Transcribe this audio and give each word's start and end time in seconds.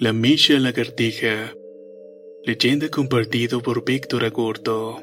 La 0.00 0.12
Misha 0.12 0.60
Lagartija. 0.60 1.52
Leyenda 2.44 2.88
compartido 2.88 3.60
por 3.60 3.84
Víctor 3.84 4.24
Agurto. 4.24 5.02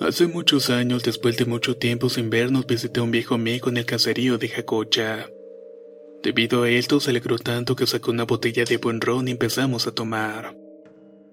Hace 0.00 0.26
muchos 0.26 0.68
años, 0.68 1.04
después 1.04 1.36
de 1.36 1.44
mucho 1.44 1.76
tiempo 1.76 2.08
sin 2.08 2.28
vernos, 2.28 2.66
visité 2.66 2.98
a 2.98 3.04
un 3.04 3.12
viejo 3.12 3.36
amigo 3.36 3.68
en 3.68 3.76
el 3.76 3.86
caserío 3.86 4.36
de 4.36 4.48
Jacocha. 4.48 5.28
Debido 6.24 6.64
a 6.64 6.70
esto, 6.70 6.98
se 6.98 7.10
alegró 7.10 7.38
tanto 7.38 7.76
que 7.76 7.86
sacó 7.86 8.10
una 8.10 8.24
botella 8.24 8.64
de 8.64 8.78
buen 8.78 9.00
ron 9.00 9.28
y 9.28 9.30
empezamos 9.30 9.86
a 9.86 9.92
tomar. 9.92 10.56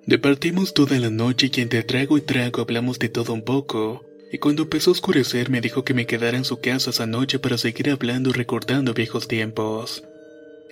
Departimos 0.06 0.76
toda 0.76 1.00
la 1.00 1.10
noche 1.10 1.50
y 1.52 1.62
entre 1.62 1.82
trago 1.82 2.20
y 2.20 2.22
trago 2.22 2.62
hablamos 2.62 3.00
de 3.00 3.10
todo 3.10 3.34
un 3.34 3.42
poco, 3.42 4.06
y 4.32 4.38
cuando 4.38 4.62
empezó 4.62 4.92
a 4.92 4.94
oscurecer 4.94 5.50
me 5.50 5.62
dijo 5.62 5.84
que 5.84 5.96
me 5.96 6.06
quedara 6.06 6.38
en 6.38 6.46
su 6.46 6.62
casa 6.62 6.92
esa 6.92 7.08
noche 7.08 7.40
para 7.40 7.58
seguir 7.58 7.90
hablando 7.90 8.30
y 8.30 8.34
recordando 8.34 8.94
viejos 8.94 9.28
tiempos. 9.28 10.04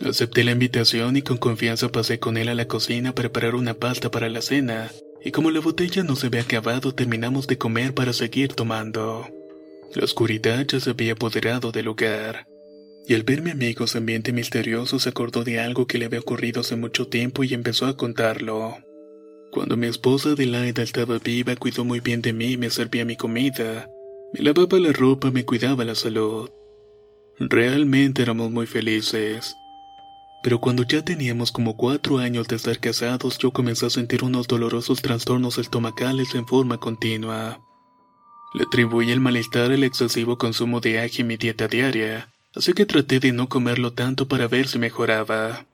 Acepté 0.02 0.44
la 0.44 0.52
invitación 0.52 1.16
y 1.16 1.22
con 1.22 1.38
confianza 1.38 1.90
pasé 1.92 2.20
con 2.20 2.38
él 2.38 2.50
a 2.50 2.56
la 2.56 2.68
cocina 2.68 3.10
a 3.10 3.16
preparar 3.16 3.56
una 3.56 3.76
pasta 3.76 4.12
para 4.12 4.30
la 4.30 4.42
cena, 4.42 4.92
y 5.24 5.32
como 5.32 5.52
la 5.52 5.62
botella 5.62 6.04
no 6.04 6.16
se 6.16 6.28
había 6.28 6.42
acabado 6.42 6.94
terminamos 6.94 7.48
de 7.48 7.58
comer 7.58 7.94
para 7.94 8.12
seguir 8.12 8.54
tomando. 8.54 9.28
La 9.94 10.04
oscuridad 10.04 10.66
ya 10.68 10.80
se 10.80 10.90
había 10.90 11.14
apoderado 11.14 11.72
del 11.72 11.86
lugar, 11.86 12.46
y 13.08 13.14
al 13.14 13.24
ver 13.24 13.42
mi 13.42 13.52
amigo 13.52 13.88
su 13.88 13.98
ambiente 13.98 14.34
misterioso 14.34 15.00
se 15.00 15.10
acordó 15.10 15.44
de 15.44 15.60
algo 15.60 15.88
que 15.88 15.98
le 15.98 16.06
había 16.06 16.20
ocurrido 16.20 16.62
hace 16.62 16.76
mucho 16.76 17.08
tiempo 17.08 17.44
y 17.44 17.54
empezó 17.54 17.86
a 17.86 17.96
contarlo. 17.96 18.78
Cuando 19.52 19.78
mi 19.78 19.88
esposa 19.88 20.32
Adelaida 20.32 20.84
estaba 20.84 21.20
viva 21.20 21.56
cuidó 21.56 21.86
muy 21.86 22.02
bien 22.02 22.22
de 22.22 22.34
mí 22.34 22.52
y 22.52 22.58
me 22.58 22.70
servía 22.70 23.06
mi 23.06 23.16
comida, 23.16 23.90
me 24.34 24.42
lavaba 24.42 24.78
la 24.80 24.92
ropa, 24.92 25.32
me 25.32 25.46
cuidaba 25.46 25.86
la 25.86 25.96
salud. 25.96 26.50
Realmente 27.40 28.22
éramos 28.22 28.52
muy 28.52 28.66
felices. 28.66 29.56
Pero 30.46 30.62
cuando 30.62 30.84
ya 30.84 31.04
teníamos 31.04 31.52
como 31.52 31.76
cuatro 31.76 32.20
años 32.20 32.48
de 32.48 32.58
estar 32.58 32.80
casados, 32.80 33.40
yo 33.40 33.50
comencé 33.50 33.88
a 33.88 33.90
sentir 33.90 34.24
unos 34.24 34.48
dolorosos 34.48 35.02
trastornos 35.02 35.58
estomacales 35.58 36.36
en 36.36 36.46
forma 36.46 36.78
continua. 36.78 37.60
Le 38.54 38.66
atribuí 38.66 39.10
el 39.10 39.20
malestar 39.20 39.72
al 39.72 39.84
excesivo 39.84 40.38
consumo 40.38 40.82
de 40.82 41.00
ají 41.00 41.22
en 41.22 41.28
mi 41.30 41.38
dieta 41.38 41.68
diaria, 41.68 42.32
así 42.54 42.74
que 42.74 42.86
traté 42.86 43.20
de 43.20 43.32
no 43.32 43.50
comerlo 43.50 43.94
tanto 43.94 44.28
para 44.28 44.48
ver 44.48 44.68
si 44.68 44.78
mejoraba. 44.78 45.66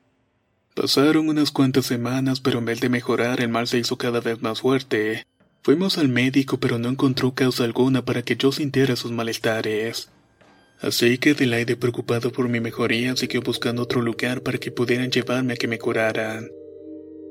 Pasaron 0.74 1.28
unas 1.28 1.52
cuantas 1.52 1.86
semanas, 1.86 2.40
pero 2.40 2.60
en 2.60 2.66
vez 2.66 2.80
de 2.80 2.88
mejorar, 2.88 3.42
el 3.42 3.50
mal 3.50 3.68
se 3.68 3.78
hizo 3.78 3.98
cada 3.98 4.22
vez 4.22 4.42
más 4.42 4.62
fuerte. 4.62 5.28
Fuimos 5.64 5.98
al 5.98 6.08
médico, 6.08 6.62
pero 6.62 6.80
no 6.80 6.88
encontró 6.88 7.34
causa 7.34 7.66
alguna 7.66 8.06
para 8.06 8.22
que 8.22 8.38
yo 8.38 8.54
sintiera 8.54 8.96
sus 8.96 9.12
malestares. 9.12 10.10
Así 10.82 11.20
que 11.20 11.32
Adelaide, 11.32 11.78
preocupado 11.78 12.32
por 12.32 12.50
mi 12.50 12.60
mejoría, 12.60 13.16
siguió 13.16 13.42
buscando 13.42 13.84
otro 13.84 14.02
lugar 14.02 14.42
para 14.42 14.58
que 14.58 14.72
pudieran 14.72 15.12
llevarme 15.12 15.54
a 15.54 15.56
que 15.56 15.68
me 15.68 15.78
curaran. 15.78 16.50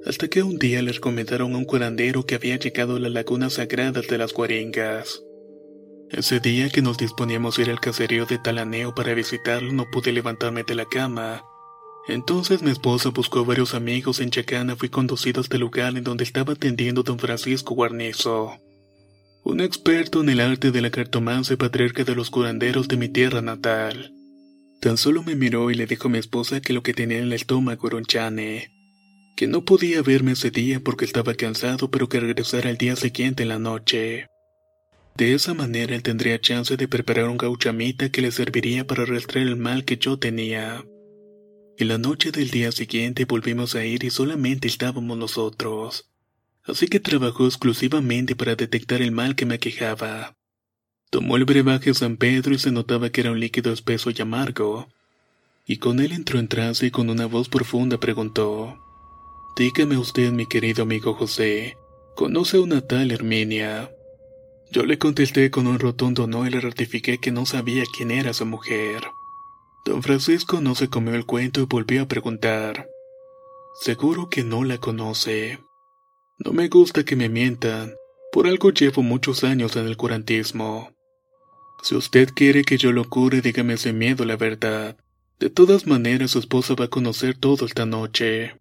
Hasta 0.07 0.29
que 0.29 0.43
un 0.43 0.57
día 0.57 0.81
le 0.83 0.93
recomendaron 0.93 1.55
a 1.55 1.59
un 1.59 1.65
curandero 1.65 2.25
que 2.25 2.37
había 2.37 2.57
llegado 2.57 2.97
a 2.97 3.01
las 3.01 3.11
lagunas 3.11 3.55
sagradas 3.55 4.07
de 4.07 4.19
las 4.19 4.33
Guaringas. 4.33 5.23
Ese 6.11 6.39
día 6.39 6.71
que 6.71 6.81
nos 6.81 6.97
disponíamos 6.97 7.59
a 7.59 7.63
ir 7.63 7.71
al 7.71 7.81
caserío 7.81 8.25
de 8.25 8.39
Talaneo 8.39 8.95
para 8.95 9.15
visitarlo, 9.15 9.73
no 9.73 9.91
pude 9.91 10.13
levantarme 10.13 10.63
de 10.63 10.77
la 10.77 10.85
cama. 10.85 11.43
Entonces 12.09 12.63
mi 12.63 12.71
esposa 12.71 13.11
buscó 13.11 13.41
a 13.41 13.45
varios 13.45 13.75
amigos 13.75 14.21
en 14.21 14.31
Chacana, 14.31 14.77
fui 14.77 14.89
conducido 14.89 15.41
hasta 15.41 15.57
el 15.57 15.63
lugar 15.63 15.97
en 15.97 16.05
donde 16.05 16.25
estaba 16.25 16.53
atendiendo 16.53 17.03
don 17.03 17.19
Francisco 17.19 17.75
Guarnizo 17.75 18.59
un 19.43 19.61
experto 19.61 20.21
en 20.21 20.29
el 20.29 20.41
arte 20.41 20.71
de 20.71 20.83
la 20.83 20.91
cartomancia 20.91 21.57
patriarca 21.57 22.05
de 22.05 22.15
los 22.15 22.31
curanderos 22.31 22.89
de 22.89 22.97
mi 22.97 23.09
tierra 23.09 23.41
natal. 23.41 24.13
Tan 24.81 24.97
solo 24.97 25.23
me 25.23 25.35
miró 25.35 25.71
y 25.71 25.75
le 25.75 25.87
dijo 25.87 26.09
a 26.09 26.11
mi 26.11 26.19
esposa 26.19 26.61
que 26.61 26.73
lo 26.73 26.83
que 26.83 26.95
tenía 26.95 27.19
en 27.19 27.25
el 27.25 27.33
estómago 27.33 27.89
era 27.89 27.97
un 27.97 28.05
chane, 28.05 28.71
que 29.37 29.47
no 29.47 29.65
podía 29.65 30.03
verme 30.03 30.33
ese 30.33 30.51
día 30.51 30.81
porque 30.81 31.07
estaba 31.07 31.35
cansado, 31.35 31.91
pero 31.91 32.09
que 32.09 32.21
regresara 32.21 32.69
al 32.69 32.77
día 32.77 32.97
siguiente 32.97 33.43
en 33.43 33.49
la 33.49 33.59
noche. 33.59 34.27
De 35.17 35.35
esa 35.35 35.55
manera 35.55 35.95
él 35.95 36.03
tendría 36.03 36.41
chance 36.41 36.77
de 36.77 36.89
preparar 36.89 37.29
un 37.29 37.39
gauchamita 37.39 38.11
que 38.11 38.23
le 38.23 38.33
serviría 38.33 38.87
para 38.87 39.03
arrastrar 39.03 39.47
el 39.47 39.57
mal 39.57 39.85
que 39.85 39.97
yo 39.97 40.19
tenía. 40.19 40.85
En 41.79 41.89
la 41.89 41.99
noche 41.99 42.31
del 42.31 42.51
día 42.51 42.73
siguiente 42.73 43.25
volvimos 43.25 43.75
a 43.75 43.85
ir 43.85 44.05
y 44.05 44.11
solamente 44.11 44.69
estábamos 44.69 45.17
nosotros 45.17 46.10
así 46.65 46.89
que 46.89 47.01
trabajó 47.01 47.47
exclusivamente 47.47 48.37
para 48.37 48.57
detectar 48.57 49.03
el 49.03 49.13
mal 49.13 49.35
que 49.35 49.47
me 49.47 49.57
aquejaba. 49.57 50.37
Tomó 51.11 51.37
el 51.37 51.45
brebaje 51.45 51.93
San 51.95 52.17
Pedro 52.17 52.55
y 52.55 52.59
se 52.59 52.71
notaba 52.71 53.11
que 53.11 53.23
era 53.23 53.33
un 53.33 53.41
líquido 53.41 53.73
espeso 53.73 54.11
y 54.11 54.23
amargo. 54.23 54.89
Y 55.67 55.79
con 55.79 56.01
él 56.01 56.13
entró 56.13 56.39
en 56.39 56.49
trance 56.49 56.87
y 56.87 56.91
con 56.91 57.11
una 57.11 57.27
voz 57.27 57.49
profunda 57.49 57.99
preguntó: 57.99 58.79
Dígame 59.57 59.99
usted, 59.99 60.33
mi 60.33 60.47
querido 60.47 60.85
amigo 60.85 61.15
José, 61.15 61.77
¿conoce 62.15 62.57
a 62.57 62.61
una 62.61 62.81
tal 62.81 63.11
Herminia? 63.11 63.91
Yo 64.73 64.85
le 64.85 64.99
contesté 64.99 65.51
con 65.51 65.67
un 65.67 65.81
rotundo 65.81 66.27
no 66.29 66.47
y 66.47 66.51
le 66.51 66.61
ratifiqué 66.61 67.19
que 67.19 67.33
no 67.33 67.45
sabía 67.45 67.83
quién 67.97 68.13
era 68.13 68.33
su 68.33 68.47
mujer. 68.47 69.03
Don 69.85 70.03
Francisco 70.03 70.61
no 70.61 70.75
se 70.75 70.89
comió 70.89 71.15
el 71.15 71.27
cuento 71.27 71.61
y 71.61 71.65
volvió 71.65 72.03
a 72.03 72.09
preguntar: 72.09 72.89
Seguro 73.81 74.29
que 74.29 74.45
no 74.45 74.63
la 74.65 74.79
conoce. 74.79 75.59
No 76.43 76.55
me 76.55 76.69
gusta 76.69 77.05
que 77.05 77.17
me 77.17 77.29
mientan. 77.29 77.95
Por 78.33 78.47
algo 78.47 78.71
llevo 78.71 79.03
muchos 79.03 79.45
años 79.45 79.77
en 79.77 79.87
el 79.87 79.99
curantismo. 79.99 80.91
Si 81.83 81.95
usted 81.95 82.31
quiere 82.35 82.65
que 82.65 82.79
yo 82.79 82.93
lo 82.93 83.11
cure, 83.11 83.43
dígame 83.43 83.77
sin 83.77 83.99
miedo 83.99 84.25
la 84.25 84.37
verdad. 84.37 84.97
De 85.39 85.51
todas 85.51 85.87
maneras, 85.87 86.31
su 86.31 86.39
esposa 86.39 86.75
va 86.75 86.87
a 86.87 86.89
conocer 86.89 87.37
todo 87.37 87.67
esta 87.67 87.85
noche. 87.85 88.55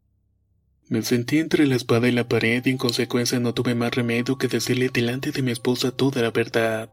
Me 0.89 1.03
sentí 1.03 1.39
entre 1.39 1.68
la 1.68 1.77
espada 1.77 2.09
y 2.09 2.12
la 2.12 2.27
pared 2.27 2.65
y 2.65 2.69
en 2.69 2.77
consecuencia 2.77 3.39
no 3.39 3.53
tuve 3.53 3.75
más 3.75 3.95
remedio 3.95 4.38
que 4.38 4.50
decirle 4.50 4.89
delante 4.89 5.31
de 5.31 5.42
mi 5.42 5.51
esposa 5.51 5.92
toda 5.92 6.21
la 6.21 6.31
verdad. 6.31 6.92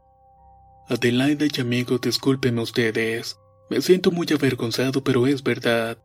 Adelaida 0.87 1.47
y 1.53 1.59
amigos, 1.59 1.99
discúlpenme 1.99 2.61
ustedes. 2.61 3.37
Me 3.69 3.81
siento 3.81 4.11
muy 4.11 4.27
avergonzado, 4.33 5.03
pero 5.03 5.27
es 5.27 5.43
verdad. 5.43 5.97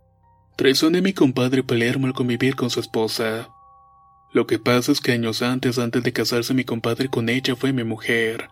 Traicioné 0.57 0.99
a 0.99 1.03
mi 1.03 1.13
compadre 1.13 1.63
Palermo 1.63 2.09
al 2.09 2.15
convivir 2.15 2.57
con 2.57 2.69
su 2.69 2.81
esposa. 2.81 3.49
Lo 4.33 4.47
que 4.47 4.59
pasa 4.59 4.93
es 4.93 5.01
que 5.01 5.13
años 5.13 5.43
antes, 5.43 5.79
antes 5.79 6.03
de 6.03 6.13
casarse 6.13 6.55
mi 6.55 6.65
compadre 6.65 7.09
con 7.09 7.29
ella, 7.29 7.55
fue 7.55 7.73
mi 7.73 7.85
mujer. 7.85 8.49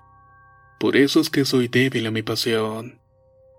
Por 0.78 0.96
eso 0.96 1.20
es 1.20 1.30
que 1.30 1.44
soy 1.44 1.68
débil 1.68 2.06
a 2.06 2.10
mi 2.10 2.22
pasión. 2.22 3.00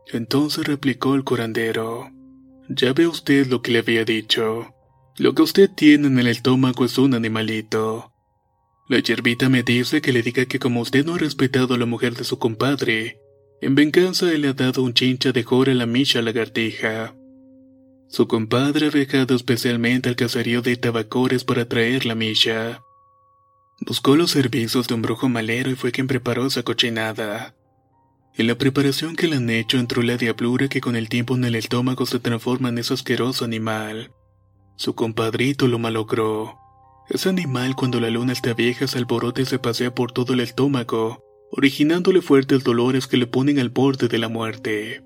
Entonces 0.08 0.66
replicó 0.66 1.16
el 1.16 1.24
curandero. 1.24 2.12
Ya 2.70 2.94
ve 2.94 3.08
usted 3.08 3.48
lo 3.48 3.62
que 3.62 3.72
le 3.72 3.80
había 3.80 4.06
dicho. 4.06 4.74
Lo 5.18 5.34
que 5.34 5.42
usted 5.42 5.70
tiene 5.70 6.08
en 6.08 6.20
el 6.20 6.28
estómago 6.28 6.86
es 6.86 6.98
un 6.98 7.14
animalito. 7.14 8.12
La 8.88 9.00
yerbita 9.00 9.50
me 9.50 9.64
dice 9.64 10.02
que 10.02 10.12
le 10.12 10.22
diga 10.22 10.46
que 10.46 10.60
como 10.60 10.82
usted 10.82 11.06
no 11.06 11.16
ha 11.16 11.18
respetado 11.18 11.74
a 11.74 11.78
la 11.78 11.86
mujer 11.86 12.16
de 12.16 12.24
su 12.24 12.40
compadre, 12.40 13.20
en 13.62 13.76
venganza 13.76 14.32
él 14.32 14.42
le 14.42 14.50
ha 14.50 14.54
dado 14.54 14.84
un 14.84 14.94
chincha 14.94 15.32
de 15.32 15.44
jora 15.44 15.72
a 15.72 15.76
la 15.76 15.86
Misha 15.86 16.22
lagartija. 16.22 17.16
Su 18.12 18.28
compadre 18.28 18.88
ha 18.88 18.90
viajado 18.90 19.36
especialmente 19.36 20.10
al 20.10 20.18
caserío 20.18 20.62
de 20.62 20.76
Tabacores 20.76 21.46
para 21.46 21.70
traer 21.70 22.06
la 22.06 22.14
Misha. 22.14 22.84
Buscó 23.80 24.18
los 24.18 24.32
servicios 24.32 24.90
de 24.90 24.96
un 24.96 25.02
brujo 25.02 25.30
malero 25.30 25.72
y 25.72 25.76
fue 25.76 25.94
quien 25.94 26.08
preparó 26.08 26.46
esa 26.46 26.62
cochinada. 26.62 27.56
En 28.36 28.48
la 28.48 28.56
preparación 28.56 29.16
que 29.16 29.28
le 29.28 29.38
han 29.38 29.50
hecho 29.50 29.78
entró 29.78 30.02
la 30.02 30.18
diablura 30.18 30.68
que 30.68 30.82
con 30.82 30.98
el 30.98 31.08
tiempo 31.08 31.36
en 31.36 31.46
el 31.46 31.56
estómago 31.56 32.06
se 32.06 32.20
transforma 32.20 32.68
en 32.68 32.80
ese 32.80 32.94
asqueroso 32.94 33.46
animal. 33.46 34.12
Su 34.76 34.94
compadrito 34.94 35.70
lo 35.70 35.80
malogró. 35.80 36.60
Ese 37.08 37.30
animal 37.30 37.78
cuando 37.78 38.02
la 38.02 38.10
luna 38.10 38.34
está 38.34 38.54
vieja 38.54 38.88
se 38.88 38.98
alborota 38.98 39.42
y 39.42 39.46
se 39.46 39.58
pasea 39.58 39.96
por 39.96 40.12
todo 40.12 40.34
el 40.34 40.42
estómago, 40.42 41.24
originándole 41.50 42.22
fuertes 42.22 42.66
dolores 42.66 43.08
que 43.08 43.16
le 43.16 43.28
ponen 43.28 43.58
al 43.58 43.70
borde 43.70 44.10
de 44.10 44.18
la 44.18 44.28
muerte. 44.28 45.02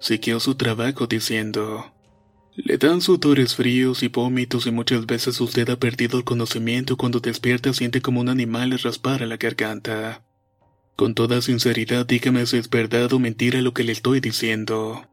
Siguió 0.00 0.40
su 0.40 0.54
trabajo 0.54 1.06
diciendo, 1.06 1.91
le 2.54 2.76
dan 2.76 3.00
sudores 3.00 3.54
fríos 3.54 4.02
y 4.02 4.08
vómitos 4.08 4.66
y 4.66 4.70
muchas 4.70 5.06
veces 5.06 5.40
usted 5.40 5.70
ha 5.70 5.78
perdido 5.78 6.18
el 6.18 6.24
conocimiento 6.24 6.96
cuando 6.96 7.20
despierta 7.20 7.72
siente 7.72 8.02
como 8.02 8.20
un 8.20 8.28
animal 8.28 8.70
le 8.70 8.76
raspara 8.76 9.26
la 9.26 9.38
garganta. 9.38 10.22
Con 10.96 11.14
toda 11.14 11.40
sinceridad 11.40 12.04
dígame 12.04 12.44
si 12.46 12.58
es 12.58 12.68
verdad 12.68 13.12
o 13.14 13.18
mentira 13.18 13.62
lo 13.62 13.72
que 13.72 13.84
le 13.84 13.92
estoy 13.92 14.20
diciendo. 14.20 15.08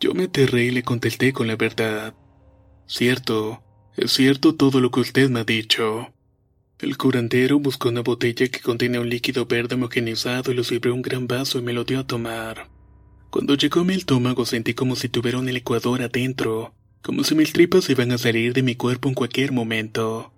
Yo 0.00 0.12
me 0.12 0.24
aterré 0.24 0.64
y 0.64 0.70
le 0.72 0.82
contesté 0.82 1.32
con 1.32 1.46
la 1.46 1.56
verdad. 1.56 2.14
Cierto, 2.86 3.62
es 3.96 4.12
cierto 4.12 4.56
todo 4.56 4.80
lo 4.80 4.90
que 4.90 5.00
usted 5.00 5.30
me 5.30 5.40
ha 5.40 5.44
dicho. 5.44 6.12
El 6.78 6.98
curandero 6.98 7.58
buscó 7.58 7.88
una 7.88 8.02
botella 8.02 8.48
que 8.48 8.60
contiene 8.60 8.98
un 8.98 9.08
líquido 9.08 9.46
verde 9.46 9.76
homogenizado 9.76 10.50
y 10.50 10.54
lo 10.54 10.64
sirvió 10.64 10.92
un 10.92 11.02
gran 11.02 11.26
vaso 11.26 11.58
y 11.58 11.62
me 11.62 11.72
lo 11.72 11.84
dio 11.84 12.00
a 12.00 12.06
tomar. 12.06 12.75
Cuando 13.36 13.54
llegó 13.54 13.84
mi 13.84 13.92
estómago 13.92 14.46
sentí 14.46 14.72
como 14.72 14.96
si 14.96 15.10
tuviera 15.10 15.38
un 15.38 15.44
licuador 15.44 16.00
adentro, 16.00 16.72
como 17.02 17.22
si 17.22 17.34
mis 17.34 17.52
tripas 17.52 17.90
iban 17.90 18.10
a 18.12 18.16
salir 18.16 18.54
de 18.54 18.62
mi 18.62 18.76
cuerpo 18.76 19.10
en 19.10 19.14
cualquier 19.14 19.52
momento. 19.52 20.32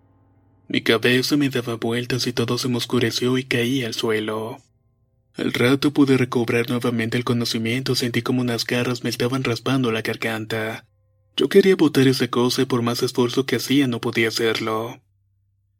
Mi 0.66 0.80
cabeza 0.80 1.36
me 1.36 1.48
daba 1.48 1.76
vueltas 1.76 2.26
y 2.26 2.32
todo 2.32 2.58
se 2.58 2.68
me 2.68 2.76
oscureció 2.76 3.38
y 3.38 3.44
caí 3.44 3.84
al 3.84 3.94
suelo. 3.94 4.58
Al 5.34 5.52
rato 5.52 5.92
pude 5.92 6.16
recobrar 6.16 6.68
nuevamente 6.70 7.16
el 7.16 7.22
conocimiento, 7.22 7.94
sentí 7.94 8.22
como 8.22 8.40
unas 8.40 8.66
garras 8.66 9.04
me 9.04 9.10
estaban 9.10 9.44
raspando 9.44 9.92
la 9.92 10.02
garganta. 10.02 10.84
Yo 11.36 11.48
quería 11.48 11.76
botar 11.76 12.08
esa 12.08 12.26
cosa 12.26 12.62
y 12.62 12.64
por 12.64 12.82
más 12.82 13.00
esfuerzo 13.04 13.46
que 13.46 13.54
hacía 13.54 13.86
no 13.86 14.00
podía 14.00 14.26
hacerlo. 14.26 15.00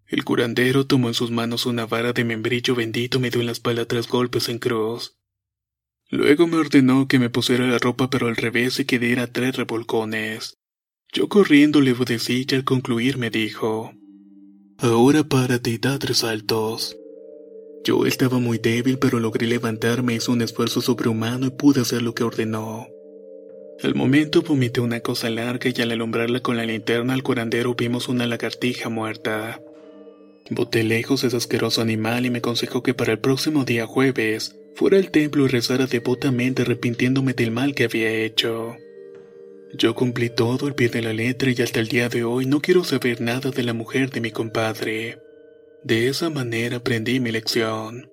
El 0.07 0.23
curandero 0.23 0.87
tomó 0.87 1.09
en 1.09 1.15
sus 1.15 1.33
manos 1.33 1.67
una 1.67 1.85
vara 1.85 2.13
de 2.13 2.23
membrillo 2.23 2.77
bendito 2.77 3.19
y 3.19 3.23
me 3.23 3.31
dio 3.31 3.41
en 3.41 3.47
la 3.47 3.53
espalda 3.53 3.87
tres 3.87 4.07
golpes 4.07 4.49
en 4.49 4.61
cruz. 4.61 5.18
Luego 6.11 6.47
me 6.47 6.57
ordenó 6.57 7.07
que 7.07 7.19
me 7.19 7.29
pusiera 7.29 7.67
la 7.67 7.79
ropa 7.79 8.09
pero 8.09 8.29
al 8.29 8.37
revés 8.37 8.81
y 8.81 8.87
que 8.87 8.99
diera 8.99 9.27
tres 9.27 9.57
revolcones. 9.57 10.57
Yo 11.13 11.29
corriendo 11.29 11.83
le 11.83 11.93
obedecí 11.93 12.47
y 12.49 12.55
al 12.55 12.65
concluir 12.65 13.19
me 13.19 13.29
dijo, 13.29 13.93
Ahora 14.79 15.25
párate 15.25 15.71
y 15.71 15.79
da 15.79 15.99
tres 15.99 16.19
saltos. 16.19 16.97
Yo 17.85 18.07
estaba 18.07 18.39
muy 18.39 18.59
débil 18.59 18.99
pero 18.99 19.21
logré 19.21 19.47
levantarme, 19.47 20.15
hice 20.15 20.31
un 20.31 20.41
esfuerzo 20.41 20.81
sobrehumano 20.81 21.47
y 21.47 21.51
pude 21.51 21.83
hacer 21.83 22.01
lo 22.01 22.15
que 22.15 22.25
ordenó. 22.25 22.87
Al 23.83 23.95
momento 23.95 24.41
vomité 24.43 24.81
una 24.81 25.01
cosa 25.01 25.29
larga 25.29 25.71
y 25.75 25.83
al 25.83 25.93
alumbrarla 25.93 26.41
con 26.41 26.57
la 26.57 26.65
linterna 26.65 27.13
al 27.13 27.23
curandero 27.23 27.75
vimos 27.75 28.09
una 28.09 28.27
lagartija 28.27 28.89
muerta. 28.89 29.61
Boté 30.51 30.85
lejos 30.85 31.23
ese 31.23 31.37
asqueroso 31.37 31.83
animal 31.83 32.25
y 32.25 32.31
me 32.31 32.39
aconsejó 32.39 32.83
que 32.83 32.95
para 32.95 33.13
el 33.13 33.19
próximo 33.19 33.65
día 33.65 33.87
jueves 33.87 34.57
fuera 34.79 34.97
al 34.97 35.11
templo 35.11 35.45
y 35.45 35.49
rezara 35.49 35.89
devotamente 35.89 36.63
arrepintiéndome 36.63 37.33
del 37.33 37.51
mal 37.51 37.75
que 37.75 37.83
había 37.83 38.11
hecho. 38.13 38.77
Yo 39.75 39.97
cumplí 39.97 40.31
todo 40.31 40.69
al 40.69 40.77
pie 40.77 40.89
de 40.89 41.03
la 41.03 41.13
letra 41.13 41.51
y 41.51 41.61
hasta 41.61 41.81
el 41.81 41.89
día 41.89 42.09
de 42.09 42.23
hoy 42.23 42.47
no 42.47 42.61
quiero 42.61 42.85
saber 42.85 43.21
nada 43.21 43.51
de 43.51 43.65
la 43.65 43.73
mujer 43.73 44.11
de 44.11 44.21
mi 44.21 44.31
compadre. 44.31 45.19
De 45.83 46.07
esa 46.07 46.31
manera 46.31 46.77
aprendí 46.77 47.19
mi 47.19 47.33
lección. 47.33 48.13